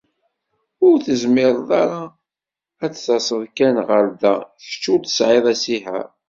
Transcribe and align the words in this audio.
Ur 0.87 0.95
tezmireḍ 1.05 1.69
ad 2.85 2.91
d-taseḍ 2.93 3.41
kan 3.57 3.75
akka 3.81 3.89
ɣer 3.91 4.05
da 4.21 4.33
kečč 4.63 4.83
ur 4.93 4.99
tesεiḍ 5.01 5.45
asiher. 5.53 6.05